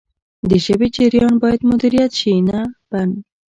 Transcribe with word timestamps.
د 0.49 0.51
ژبې 0.65 0.87
جریان 0.95 1.33
باید 1.43 1.61
مدیریت 1.71 2.11
شي 2.19 2.33
نه 2.49 2.59
بند. 2.89 3.13